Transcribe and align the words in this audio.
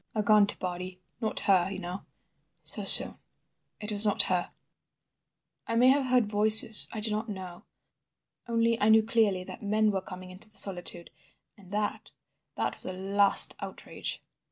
A 0.15 0.23
gaunt 0.23 0.57
body. 0.57 0.99
Not 1.21 1.41
her, 1.41 1.69
you 1.71 1.77
know. 1.77 2.05
So 2.63 2.83
soon—it 2.83 3.91
was 3.91 4.03
not 4.03 4.23
her.... 4.23 4.51
"I 5.67 5.75
may 5.75 5.89
have 5.89 6.07
heard 6.07 6.25
voices. 6.25 6.87
I 6.91 6.99
do 7.01 7.11
not 7.11 7.29
know. 7.29 7.65
Only 8.47 8.81
I 8.81 8.89
knew 8.89 9.03
clearly 9.03 9.43
that 9.43 9.61
men 9.61 9.91
were 9.91 10.01
coming 10.01 10.31
into 10.31 10.49
the 10.49 10.57
solitude 10.57 11.11
and 11.55 11.69
that 11.71 12.09
that 12.55 12.77
was 12.77 12.87
a 12.87 12.93
last 12.93 13.55
outrage. 13.59 14.23